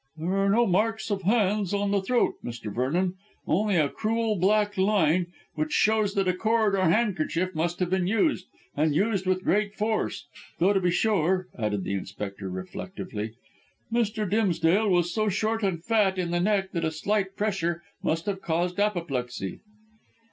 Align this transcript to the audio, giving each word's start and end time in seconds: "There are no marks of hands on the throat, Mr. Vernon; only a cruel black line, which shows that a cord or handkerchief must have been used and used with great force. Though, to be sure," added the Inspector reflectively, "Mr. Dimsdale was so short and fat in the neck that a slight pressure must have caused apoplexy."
"There 0.17 0.33
are 0.33 0.49
no 0.49 0.65
marks 0.65 1.11
of 1.11 1.21
hands 1.21 1.75
on 1.75 1.91
the 1.91 2.01
throat, 2.01 2.33
Mr. 2.43 2.73
Vernon; 2.73 3.17
only 3.45 3.75
a 3.75 3.87
cruel 3.87 4.35
black 4.35 4.75
line, 4.75 5.27
which 5.53 5.71
shows 5.73 6.15
that 6.15 6.27
a 6.27 6.33
cord 6.33 6.73
or 6.73 6.85
handkerchief 6.89 7.53
must 7.53 7.79
have 7.79 7.91
been 7.91 8.07
used 8.07 8.47
and 8.75 8.95
used 8.95 9.27
with 9.27 9.43
great 9.43 9.75
force. 9.75 10.25
Though, 10.57 10.73
to 10.73 10.79
be 10.79 10.89
sure," 10.89 11.49
added 11.55 11.83
the 11.83 11.93
Inspector 11.93 12.49
reflectively, 12.49 13.33
"Mr. 13.93 14.27
Dimsdale 14.27 14.89
was 14.89 15.13
so 15.13 15.29
short 15.29 15.61
and 15.61 15.83
fat 15.85 16.17
in 16.17 16.31
the 16.31 16.39
neck 16.39 16.71
that 16.71 16.83
a 16.83 16.89
slight 16.89 17.35
pressure 17.35 17.83
must 18.01 18.25
have 18.25 18.41
caused 18.41 18.79
apoplexy." 18.79 19.59